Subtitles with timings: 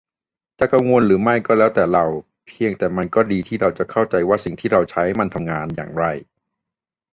[0.59, 2.05] จะกังวลหรือไม่ก็แล้วแต่เรา
[2.47, 6.05] เพียงแต่มันก็ดีที่เราจะเข้าใจว่าสิ่งที่เราใช้มันทำงานอย่างไร